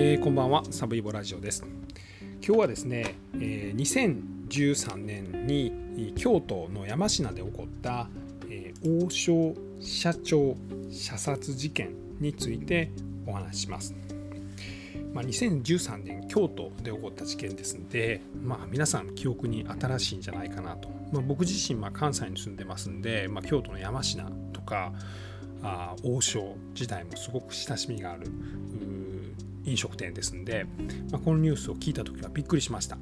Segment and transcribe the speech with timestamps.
[0.00, 1.66] えー、こんばんはサブイボラジオです。
[2.40, 8.08] 今日はですね、えー、2013年に京都の山科で起こった、
[8.48, 10.54] えー、王将社長
[10.88, 12.92] 射殺事件について
[13.26, 13.92] お話します、
[15.12, 24.92] まあ、2013年京都で起こった事件ですので、まあ、皆さん記憶に新しいんじゃないかなと、まあ、僕自身ま関西に住んでますんで、ま、京都の山科とか
[25.62, 28.30] あ王将自体もすごく親しみがある
[29.68, 30.66] 飲食店ですんで、
[31.10, 32.98] まあ、このニュースを聞いた時はびっくりしました、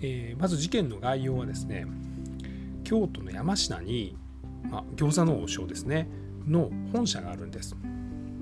[0.00, 1.86] えー、まず事件の概要はですね
[2.84, 4.16] 京都の山科に、
[4.70, 6.08] まあ、餃子の王将ですね
[6.46, 7.76] の本社があるんです。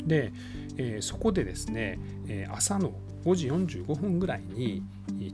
[0.05, 0.33] で、
[0.77, 1.99] えー、そこでですね、
[2.29, 2.93] え、朝の
[3.25, 4.85] 5時45分ぐらいに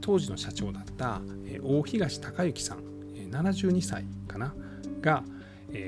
[0.01, 1.21] 当時の社長だった
[1.61, 2.79] 大東隆之さん
[3.29, 4.55] 72歳かな
[5.01, 5.23] が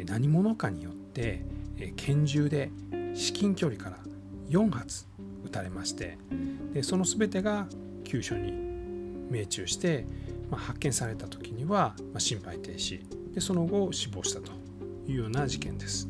[0.05, 1.44] 何者かによって
[1.96, 2.70] 拳銃で
[3.16, 3.98] 至近距離から
[4.49, 5.07] 4発
[5.46, 6.18] 撃たれまして
[6.74, 7.68] でその全てが
[8.04, 8.51] 急所に
[9.29, 10.05] 命中して、
[10.49, 14.51] まあ、発見された時には、まあ、心肺停止でその後死亡したと
[15.07, 16.07] いうような事件です。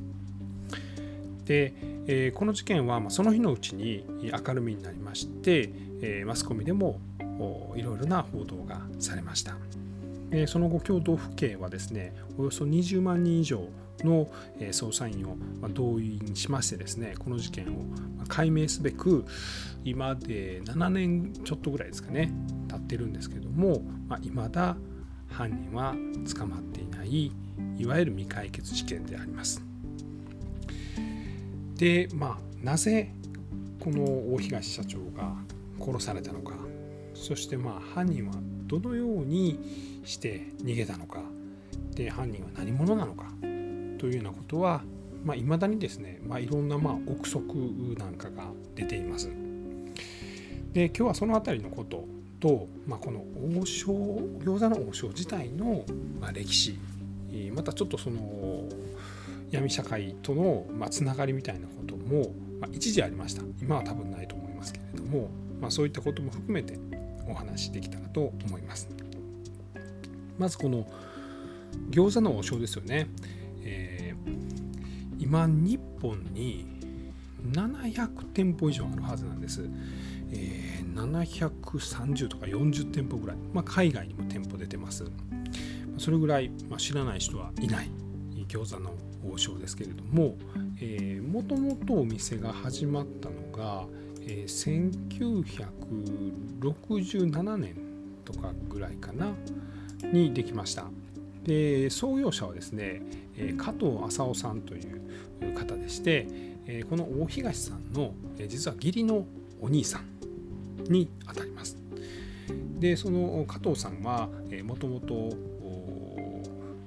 [1.45, 1.73] で、
[2.07, 5.69] えー、この事件は、まあ、その日のうちに明るみになりまして、
[6.01, 6.99] えー、マスコミでも
[7.75, 9.55] いろいろな報道がされました。
[10.29, 13.67] でその後京都府警はですねおよそ20万人以上
[14.03, 14.27] の
[14.59, 15.37] 捜査員を
[15.69, 17.85] 動員しましてですねこの事件を
[18.27, 19.25] 解明すべく
[19.83, 22.31] 今で7年ちょっとぐらいですかね
[22.67, 23.83] 経ってるんですけども
[24.21, 24.75] いまだ
[25.29, 25.95] 犯人は
[26.37, 27.31] 捕まっていない
[27.77, 29.61] いわゆる未解決事件であります。
[31.75, 33.11] でまあなぜ
[33.79, 35.35] この大東社長が
[35.79, 36.55] 殺されたのか
[37.13, 38.33] そしてまあ犯人は
[38.65, 41.19] どのようにして逃げたのか
[41.93, 43.25] で犯人は何者なのか
[43.97, 44.83] というようなことは、
[45.23, 47.45] まあ、未だにですね、まあ、いろんなまあ憶測
[47.97, 49.29] なんかが出ています。
[50.73, 52.05] で今日はその辺りのこと
[52.39, 53.23] と、まあ、この
[53.59, 55.85] 王将餃子の王将自体の
[56.19, 56.77] ま歴史
[57.53, 58.19] またちょっとその
[59.51, 63.41] 闇社会とのまあつながりみたいなことも、ま、一時ありました。
[63.61, 65.29] 今は多分ないと思いますけれども、
[65.61, 66.77] まあ、そういったことも含めて
[67.27, 68.89] お話しできたらと思います。
[70.37, 70.85] まずこの
[71.89, 73.07] 餃子の王将ですよね。
[73.65, 76.65] えー、今日本に
[77.51, 79.67] 700店舗以上あるはずなんです。
[80.31, 85.03] えー、730とか40店舗ぐらい、まあ、海外にも店舗出てます。
[85.97, 87.89] それぐらい、まあ、知らない人はいない
[88.47, 88.93] 餃子の
[89.31, 90.37] 王将ですけれども、
[91.31, 93.85] もともとお店が始まったのが、
[94.21, 94.91] えー、
[96.59, 97.75] 1967年
[98.23, 99.33] とかぐらいかな
[100.11, 100.89] にできました。
[101.45, 103.01] で創業者はですね
[103.57, 106.27] 加藤浅夫さんという方でして
[106.89, 108.13] この大東さんの
[108.47, 109.25] 実は義理の
[109.61, 111.77] お兄さんにあたります。
[112.79, 114.29] でその加藤さんは
[114.63, 115.29] もともと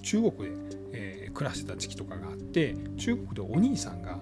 [0.03, 0.33] 中国
[0.93, 4.19] で暮らしてた時期とかがあって中国でお兄さんが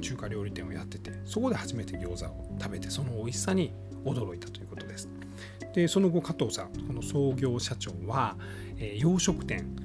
[0.00, 3.72] 中華料理店をやっててそこで初めて餃子を食べてその美味しさに
[4.04, 5.08] 驚いたということです。
[5.76, 8.36] でその後加藤さんこの創業社長は、
[8.78, 9.76] え洋食店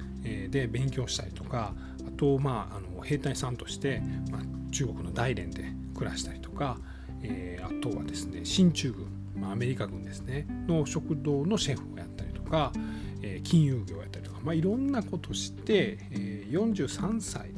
[0.50, 1.74] で勉強したりとか
[2.06, 6.78] あと、まあ、あの兵隊さんとして、まあ、中国の大連で暮らしたりとか、
[7.22, 12.72] えー、あとはですね進駐軍、まあ、アメリカ軍ですねの食堂のシェフをやったりとか、
[13.20, 17.50] えー、金融業をやったりとか、まあ、いろんなことして、えー、43歳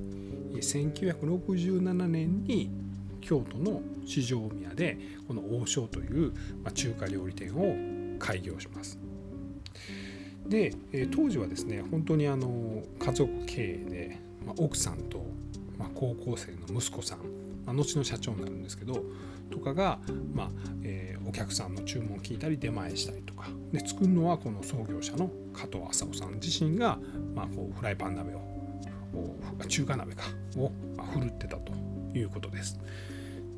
[0.55, 2.71] 1967年に
[3.21, 7.94] 京都の四条宮でこの王将という、まあ、中華料理店を
[8.25, 8.99] 開業します。
[10.47, 15.25] で、え当時はですね本当にあの家族経営で、まあ、奥さんと、
[15.79, 17.19] まあ、高校生の息子さん、
[17.67, 19.03] まあ、後の社長になるんですけど
[19.51, 19.99] とかが、
[20.35, 20.51] ま
[20.83, 26.99] えー、お客さんの注文を聞いたり出前したりとかで作るのはこの創業者の加藤浅夫さん自身が、
[27.35, 28.41] ま、こうフライパン鍋を
[29.69, 30.25] 中華鍋か
[30.57, 30.73] を、
[31.13, 31.73] 振るってたと
[32.15, 32.79] いうことです。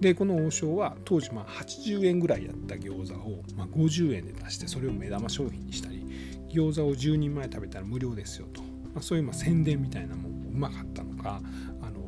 [0.01, 6.05] でこの王将は当時まあ80円ぐらいやった餃子をまあ50円で出してそれを目玉商品にしたり
[6.51, 8.69] 餃子を10人前食べたら無料ですよと、ま
[9.01, 11.41] あ、そういうまあ宣伝みたいなもんうまかったのか
[11.81, 12.01] あの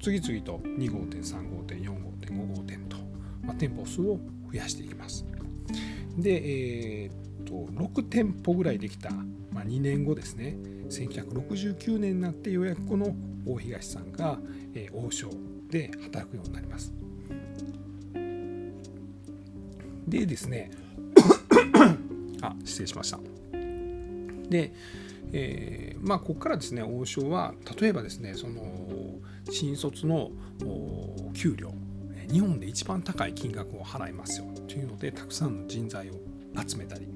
[0.00, 2.96] 次々と2号店3号店4号店5号店と、
[3.42, 4.18] まあ、店舗数を
[4.52, 5.26] 増やしていきます。
[6.16, 9.10] で、えー、っと6店舗ぐらいできた、
[9.52, 10.56] まあ、2年後ですね
[10.88, 13.14] 1969年になってようやくこの
[13.44, 14.38] 大東さんが、
[14.74, 15.28] えー、王将
[15.70, 17.05] で働くようになります。
[20.06, 20.70] でですね
[22.42, 23.18] あ失礼しました。
[24.48, 24.72] で、
[25.32, 28.62] えー、まあここからですね王将は例えばですねその
[29.50, 30.30] 新卒の
[31.34, 31.72] 給料
[32.30, 36.14] 日本で一番高い金額を払いますよというのでたくさんの人材を
[36.66, 37.06] 集めたり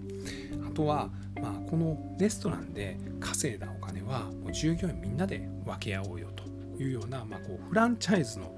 [0.67, 1.11] あとは、
[1.41, 8.55] まあ、このレストランで稼いだお金はもう従業員みんなで分け合おうよというような、まあ、こうフランチャイズの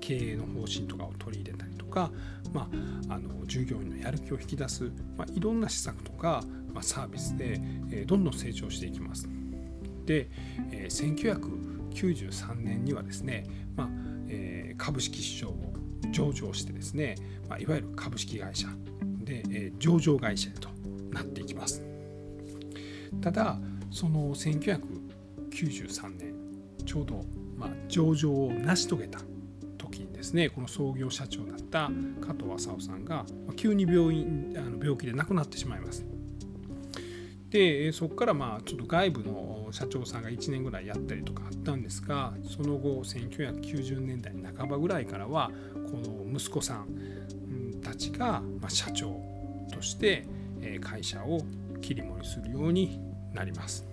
[0.00, 2.10] 経営の方針とかを取り入れたりか、
[2.52, 2.68] ま
[3.08, 6.42] あ、あの従業員のやる気を引き出す、まあ、いろんな施策とか、
[6.72, 7.60] まあ、サービスで、
[7.90, 9.28] えどんどん成長していきます。
[10.06, 10.30] で、
[10.72, 13.46] え1993年にはですね、
[13.76, 13.88] まあ
[14.28, 15.74] え株式市場を
[16.12, 17.16] 上場してですね、
[17.48, 18.68] まあ、いわゆる株式会社
[19.24, 20.68] で、え上場会社へと
[21.12, 21.82] なっていきます。
[23.20, 23.58] ただ
[23.90, 26.34] その1993年
[26.86, 27.24] ちょうど、
[27.56, 29.20] まあ、上場を成し遂げた
[30.20, 31.90] ですねこの創業社長だった
[32.20, 33.24] 加藤浅夫さんが
[33.56, 36.04] 急に病院あの病気で亡くなってしまいます。
[37.48, 45.98] でそこからまあちょっと外部の社長さんが1年ぐらいやったりとかあったんですがその後1990年代半ばぐらいからはこ
[46.30, 49.20] の息子さんたちが社長
[49.72, 50.26] として
[50.80, 51.40] 会社を
[51.80, 53.00] 切り盛りするように
[53.34, 53.89] なります。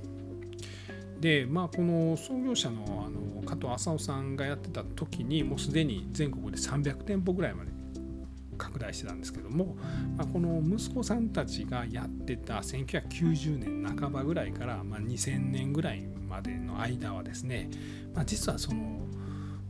[1.20, 7.72] でまあこの創業者のあの加藤浅夫さんがやってた時にもうすでに全国で300店舗ぐらいまで
[8.58, 9.78] 拡大してたんですけども、
[10.18, 17.70] まあ、この息子さんたちがやってた1990年半ばぐらいから、まあ、2000年ぐらいまでの間はですね、
[18.14, 19.00] まあ、実はその、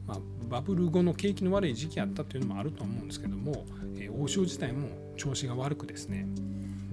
[0.08, 0.18] まあ、
[0.50, 3.66] バブル後の景気の悪い時期あったというのもあると思うんですけども、
[3.96, 6.26] えー、王将自体も調子が悪くですね。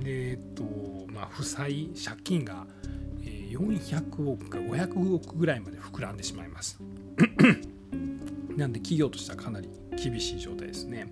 [0.00, 0.64] で、えっと
[1.12, 2.66] まあ、負債借金が
[3.56, 6.80] 400億か500億ぐらいまで膨らんでしまいます。
[8.56, 9.68] なんで企業としてはかなり
[10.00, 11.06] 厳しい状態ですね。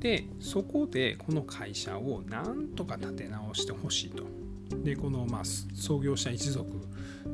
[0.00, 4.24] でそこでこの会社をなんとか立て直してほしいと。
[4.82, 6.68] でこのまあ創業者一族、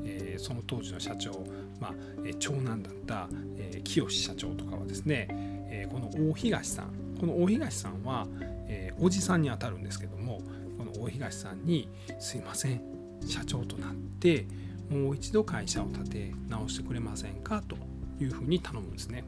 [0.05, 1.47] えー、その当時の社長、
[1.81, 1.95] まあ、
[2.39, 8.27] 長男だった、えー、清社長とかはですね、えー、この大東さんこの大東さんは、
[8.69, 10.43] えー、おじさんにあたるんですけども
[10.77, 11.89] この大東さんに
[12.21, 12.92] 「すいません
[13.27, 14.47] 社長となって
[14.91, 17.77] もう一度会社を立て直してくれませんかと
[18.23, 19.25] いうふうに頼むんですね。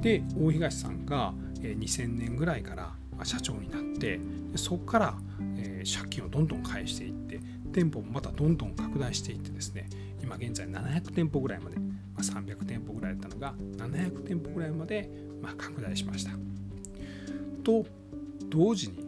[0.00, 2.94] で大東さんが2000年ぐらいから
[3.24, 4.20] 社長になって
[4.56, 5.14] そこから
[5.84, 7.40] 借金をどんどん返していって
[7.72, 9.88] 店舗もまたどんどん拡大していってですね
[10.22, 15.10] 今現在700店舗ぐらいまでま300店舗ぐらいだったのが700店舗ぐらいまで
[15.42, 16.32] ま拡大しました。
[17.62, 17.84] と
[18.48, 19.04] 同時に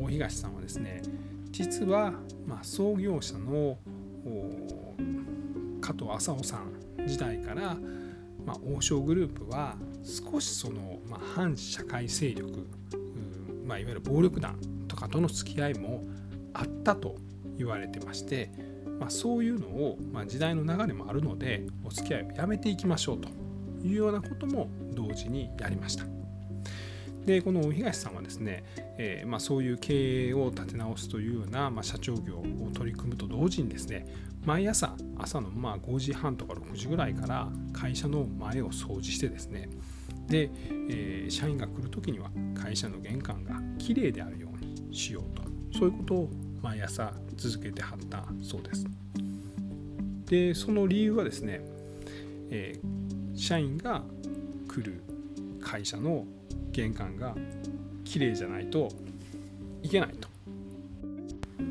[0.00, 1.02] 大東さんはですね
[1.50, 2.12] 実は
[2.46, 3.78] ま創業者の
[5.80, 7.76] 加藤浅夫さん時代から、
[8.44, 12.68] まあ、王将グループは少しその、まあ、反社会勢力、
[13.64, 16.04] まあ、いわゆる暴力団とかとの付き合いも
[16.52, 17.16] あったと
[17.56, 18.50] 言われてまして、
[18.98, 23.28] まあ、そういうのを、まあ、時代の流れもあるのでお付き合いをやめていきましょうと
[23.82, 26.19] いうようなことも同時にやりました。
[27.26, 28.64] でこの大東さんはですね、
[28.98, 34.06] えー、まあ、そういう経営を立て直すというような、まあ、社長業を取り組むと同時にですね
[34.44, 39.68] 毎朝朝のまあ5時半とか6時ぐらいから会社の前を掃除してですね
[40.28, 40.50] で、
[40.88, 45.42] えー、社員が来る時には会社の玄関がきれいであるようにしようと
[45.78, 46.30] そういうことを
[46.62, 48.86] 毎朝続けてはったそうです。
[50.26, 51.60] でその理由はですね、
[52.50, 54.02] えー、社員が
[54.68, 55.02] 来る
[55.60, 56.24] 会社の
[56.72, 57.34] 玄関が
[58.04, 58.88] 綺麗じゃないと
[59.82, 60.28] いけないと。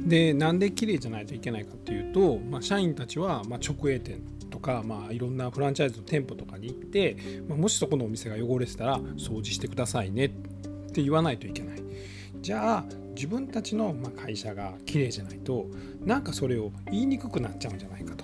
[0.07, 7.17] でなんで綺麗じゃないといけないかっていうと、まあ、社員たちはま直営店とか、まあ、いろんなフランチャイズの店舗とかに行って、
[7.47, 10.29] まあ、もしそこのお店が汚れてたら掃除してくださいねっ
[10.91, 11.83] て言わないといけない。
[12.41, 15.67] じゃあ自分たちの会社が綺麗じゃないと
[16.05, 18.23] なんかそれを言いにくくなっちゃうんじゃないかと。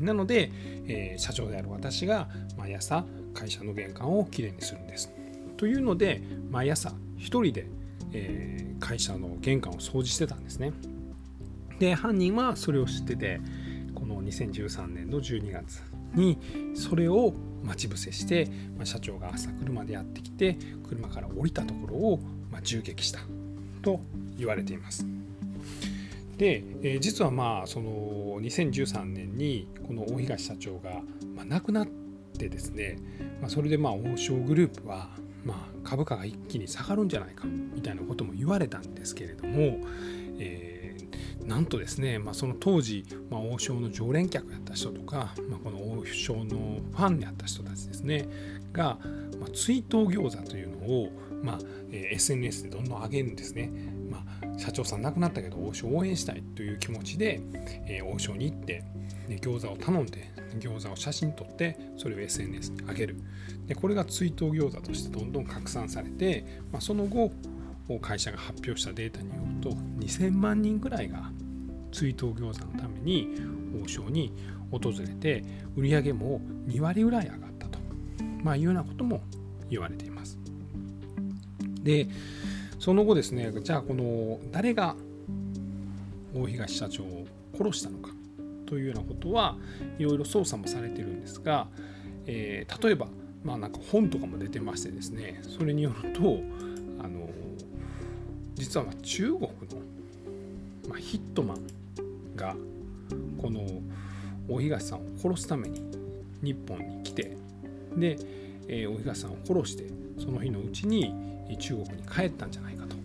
[0.00, 0.50] なので、
[0.86, 5.12] えー、社長である私が毎朝会社の玄関をきれいにするんです。
[5.56, 7.66] というので毎朝1人で、
[8.12, 10.72] えー、会社の玄関を掃除してたんですね。
[11.78, 13.40] で犯人はそれを知ってて
[13.94, 15.82] この2013年の12月
[16.14, 16.38] に
[16.74, 17.34] それを
[17.64, 20.56] 待ち伏せして、まあ、社長が朝車でやってきて
[20.88, 22.20] 車から降りたところを、
[22.52, 23.20] まあ、銃撃した
[23.82, 24.00] と
[24.36, 25.06] 言われています。
[26.36, 31.00] で、えー、実はまあその2013年にこの大東社長が、
[31.34, 31.88] まあ、亡くなっ
[32.38, 32.98] てですね、
[33.40, 35.10] まあ、それでまあ王将グループは
[35.44, 39.78] まあ、株価が一気に下がるんじゃないかみたいなことも言われたんですけれども、
[40.38, 48.28] えー、なんとですね、まあ、その当時、まあ、王将の常連客やった人とか、まあ、この王将のファンであった人たちですね
[48.72, 48.98] が、
[49.38, 51.10] まあ、追悼餃子というのを、
[51.42, 51.58] まあ
[51.90, 53.70] えー、SNS でどんどん上げるんですね。
[54.10, 57.40] まあ、社長さん亡くなったけど王将応援したいという気持ちで、
[57.86, 58.84] えー、王将に行って
[59.28, 63.16] で餃子を頼んで餃子を写真撮ってそれを SNS に上げる
[63.66, 67.32] でこれが追悼餃子としてどんどん拡散されて、まあ、その後
[68.00, 71.30] 会社が発表したデータによると2000万人ぐらいが
[71.92, 73.28] 追悼餃子のために
[73.82, 74.32] 王将に
[74.70, 75.44] 訪れて
[75.76, 77.78] 売り上げも2割ぐらい上がったと、
[78.42, 79.22] まあ、いうようなことも
[79.70, 80.38] 言われています。
[81.82, 82.08] で
[82.78, 84.96] その後ですねじゃあこの誰が
[86.34, 87.26] 大東社長を
[87.56, 88.13] 殺したのか
[88.66, 89.56] というようなことは
[89.98, 91.68] いろいろ捜査もされてるんですが、
[92.26, 93.06] えー、例えば
[93.42, 96.40] まあなんか本とかも出てましてですねそれによると
[97.02, 97.28] あの
[98.54, 99.48] 実は中国の、
[100.88, 102.56] まあ、ヒットマンが
[103.40, 103.60] この
[104.48, 105.82] 大東さんを殺すために
[106.42, 107.36] 日本に来て
[107.96, 108.18] で、
[108.68, 109.84] えー、大東さんを殺して
[110.18, 111.14] その日のうちに
[111.58, 112.96] 中国に帰ったんじゃないかと。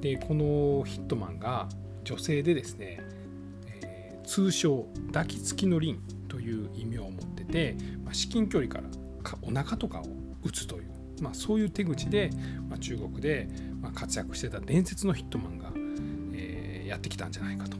[0.00, 1.68] でこのヒットマンが
[2.04, 3.00] 女性でですね、
[4.24, 8.84] 通称抱きつきの輪という意味を持ってて、まあ、至近距離から
[9.42, 10.04] お腹とかを
[10.42, 10.90] 撃つという、
[11.20, 12.30] まあ、そういう手口で、
[12.68, 13.48] まあ、中国で
[13.94, 15.72] 活躍してた伝説のヒットマンが、
[16.34, 17.76] えー、やってきたんじゃないかと。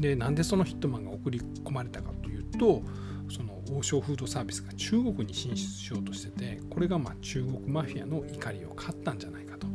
[0.00, 2.82] でなんでそのヒットマンが送り込まれたかというと
[3.28, 9.66] その王将フードサービスが中国に進出しようとしててこれがまあ中国マフィアの怒りを買ったんじゃないかと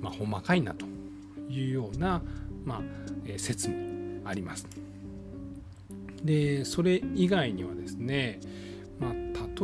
[0.00, 0.86] まあほんまかいなと
[1.50, 2.22] いうような、
[2.64, 2.82] まあ、
[3.36, 3.91] 説も
[4.24, 4.66] あります。
[6.24, 8.40] でそれ以外にはですね、
[9.00, 9.12] まあ、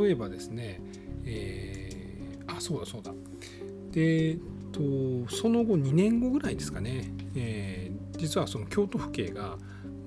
[0.01, 0.81] 例えばですね、
[1.25, 3.13] えー、あそうだそうだ
[3.93, 4.39] で
[4.73, 4.81] と
[5.35, 9.57] その後2年後ぐらいですかね、えー、実はその京都府警が、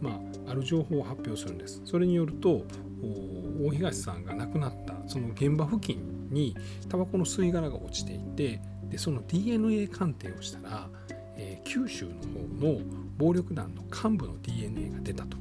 [0.01, 2.63] まあ、ある情報を発表するんですそれによると
[3.63, 6.55] 大東さんが亡くなったその現場付近に
[6.89, 10.89] タバコの吸い殻が落ちていてでその DNA 鑑定をしたら、
[11.41, 12.79] えー、九州の方の
[13.17, 15.38] 暴力団の幹部の DNA が出たと。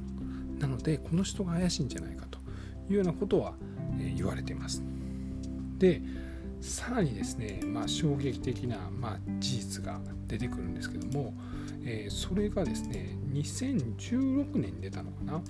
[0.59, 2.39] なのでこの人が怪しいんじゃないかと。
[2.89, 3.55] いうようなことは、
[4.01, 4.83] え、言われています。
[5.79, 6.03] で
[6.61, 11.33] さらにですね、まあ、衝撃的な、まあ、事実が出てくるんですけども、
[11.83, 15.41] えー、それがですね2016年に出たのかな、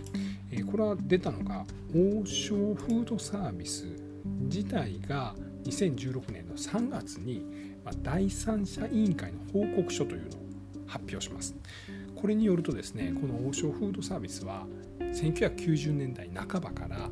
[0.53, 3.87] えー、これは出たのが王将フードサービス
[4.43, 7.45] 自体が2016年の3月に、
[7.85, 10.40] まあ、第三者委員会の報告書というのを
[10.91, 11.55] 発表します。
[12.21, 14.67] これによるとですねこの王将フードサービスは
[14.99, 17.09] 1990年代半ばから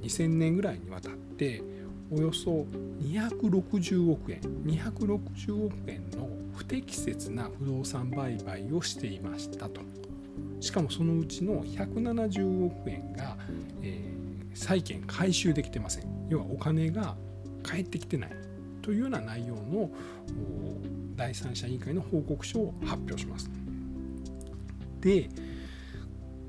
[0.00, 1.62] 2000年ぐらいにわたって
[2.10, 2.66] およそ
[3.02, 9.80] 260億円260億円の不適切な不動産売買をしていましたと
[10.60, 13.36] しかもそのうちの170億円が、
[13.82, 17.16] えー、債権回収できてません要はお金が
[17.62, 18.30] 返ってきてない
[18.82, 19.90] というような内容の
[21.16, 23.50] 第三者委員会の報告書を発表します。
[25.00, 25.28] で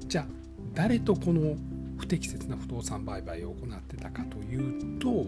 [0.07, 0.25] じゃあ
[0.73, 1.55] 誰とこの
[1.97, 5.25] 不適切な不動産売買を行ってたかというと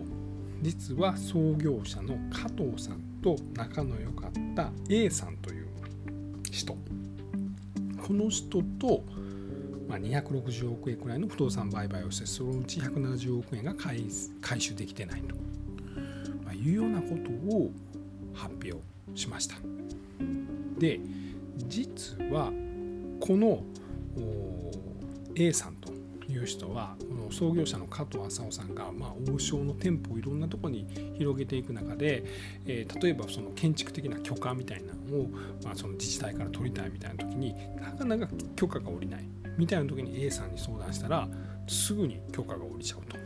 [0.62, 5.68] 実は創業者の加藤さんと仲の良かった A さんという
[6.52, 6.76] 人。
[8.06, 9.04] この人と、
[9.88, 14.10] まあ、260億円くらいの不動産売買をしてそのうち170億円が回
[14.60, 15.36] 収できてないと、
[16.44, 17.72] まあ、いうようなことを
[18.34, 19.56] 発表しました。
[20.78, 21.00] で
[21.68, 22.52] 実は
[23.20, 23.64] この
[25.36, 25.92] A さんと
[26.32, 30.88] いう人はこの創業者の加藤浅夫さんが、まあ、王将の店舗をいろんなとこに
[31.18, 32.24] 広げていく中で、
[32.66, 35.30] えー、例えばその建築的な許可みたいなのを、
[35.64, 39.28] まあ、その自治体から取りたいみたいな時になかなか許可が下りない。
[39.58, 41.28] みたいな時に A さんに相談したら
[41.68, 43.18] すぐに許可が下りちゃうと。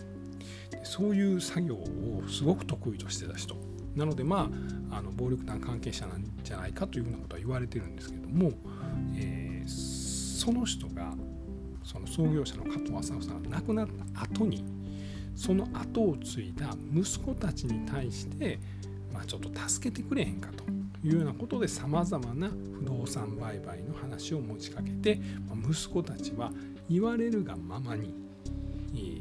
[0.84, 3.56] そういう作業をすごく得意としてた人。
[3.96, 4.50] なのでま
[4.92, 8.52] ああの暴力団関係者なんじゃないかというふうなことは言われてるんですけども、
[9.16, 11.14] えー、その人が
[11.84, 14.64] その創業者の加藤浅夫さんが亡くなった後に
[15.36, 18.60] その後を継いだ息子たちに対して、
[19.12, 20.64] まあ、ちょっと助けてくれへんかと
[21.06, 25.20] いうようなことでさまざまな不動産売買の話を持ちかけて、
[25.70, 26.52] 息子たちは
[26.90, 28.14] 言われるがままに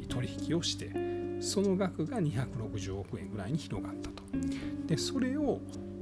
[0.08, 0.90] 取引をして
[1.40, 4.21] その額が260億円ぐらいに広がったと。
[4.86, 5.60] でそれを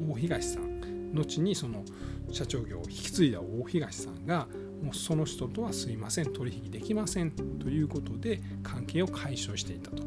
[0.08, 1.84] 大東さん後にその
[2.30, 4.46] 社長業を引き継いだ大東さんが
[4.82, 10.02] もうその人とはすいません取引できませんということで関係を解消していたと。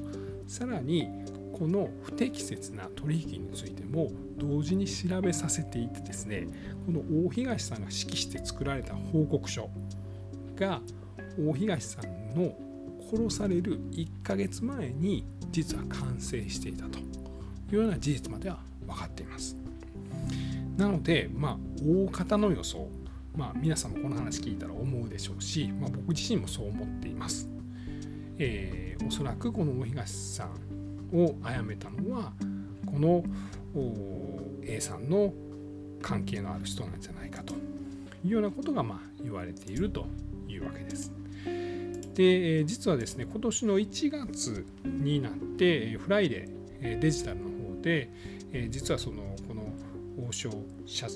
[0.47, 1.07] さらに
[1.53, 6.47] この不適切な取引についても同時に調べさせていてですね
[6.85, 9.69] この大東さんが指揮して作られた報告書
[10.55, 10.81] が
[11.39, 12.53] 大東さんの
[13.09, 17.12] 殺される1ヶ月前に実は完成していたと。
[17.73, 19.57] いうような事実までは分かっています。
[20.77, 22.89] なので、まあ、大方の予想
[23.35, 27.49] まあ、皆さんもこの話聞いたら思うでしょうし、まあ、僕自身もそう思っています。
[28.37, 32.33] えー、おそらくこの大東さんを殺めたのは
[32.85, 33.23] この
[34.63, 35.33] A さんの
[36.01, 37.53] 関係のある人なんじゃないかと
[38.23, 40.07] いうようなことがまあ言われていると
[40.47, 41.11] いうわけです。
[42.15, 47.52] で実はですね今年の1月になってフライデーデジタルの
[47.83, 47.89] 方
[48.53, 49.63] で実はそのこの
[50.27, 50.49] 王将
[50.85, 51.07] 社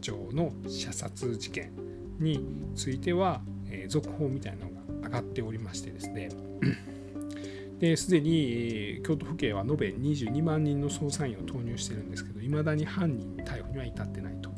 [0.00, 1.70] 長の射殺事件
[2.18, 2.40] に
[2.74, 3.40] ついては
[3.70, 6.28] え続報みたいなのが上がっておりましてですね。
[7.78, 14.50] ですでに京都府警は延べ22万人の捜査員を投入してるんですけどいまだに犯人逮捕には至ってないと。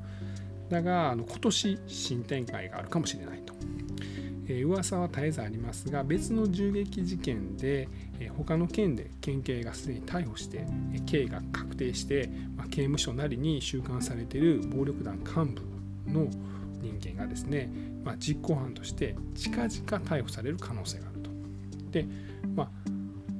[0.68, 3.57] だがあの今年新展開があるかもしれないと。
[4.48, 7.88] え噂は絶えずありますが別の銃撃事件で、
[8.18, 10.64] え他の県で県警がすでに逮捕して、
[10.94, 15.60] え刑が確定して、ま刑務所なりに収監されている暴力団幹
[16.06, 16.28] 部の
[16.80, 17.70] 人間がですね、
[18.04, 21.30] ま、実行犯として近々逮捕される可能性があると。
[21.90, 22.06] で、
[22.54, 22.68] まあ、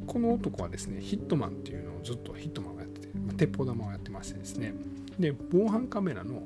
[0.06, 4.74] この男はですねヒットマンっていうのをずっとヒットマンをやってて、ま、鉄砲玉をやってましてですね
[5.18, 6.42] で防犯カメラの、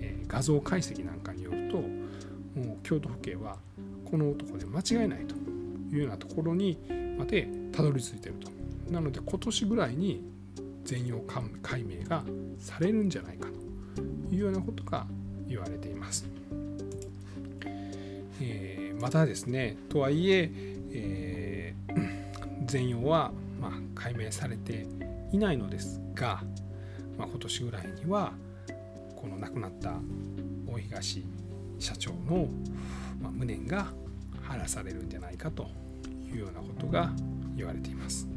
[0.00, 3.56] え画像解析なんかによるともう京都府警は
[4.10, 5.34] この男で間違いないと
[5.94, 6.78] いうようなところに
[7.18, 8.50] までたどり着いてると。
[8.90, 10.22] なので今年ぐらいに
[10.84, 11.22] 全容
[11.62, 12.24] 解明が
[12.58, 13.48] されるんじゃないか
[13.94, 15.06] というようなことが
[15.46, 16.26] 言われています。
[18.40, 20.50] えー、またですねとはいえ
[20.92, 24.86] えー、 全容はまあ解明されて
[25.32, 26.42] いないのですが、
[27.18, 28.32] まあ、今年ぐらいには
[29.16, 29.96] この亡くなった
[30.66, 31.24] 大東
[31.78, 32.48] 社長の
[33.20, 33.88] まあ、無念が
[34.42, 35.68] 晴らされるんじゃないかと
[36.32, 37.12] いうようなことが
[37.56, 38.28] 言われています。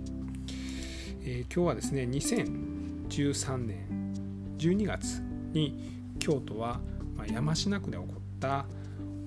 [1.24, 4.14] えー、今日はですね2013年
[4.58, 5.22] 12月
[5.54, 6.80] に京都は
[7.32, 8.66] 山科区で起こった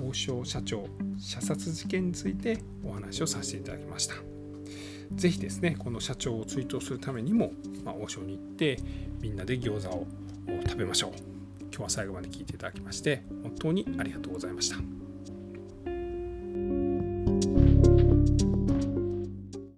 [0.00, 4.14] 王将社長射殺事件についてお話をさせていただきました。
[5.12, 7.52] ぜひですねこの社長を追悼するためにも、
[7.84, 8.78] まあ、王将に行って
[9.20, 10.06] みんなで餃子を
[10.67, 11.10] 食べましょう。
[11.62, 15.03] 今日は最後まで聞いていただきまして本当にありがとうございました。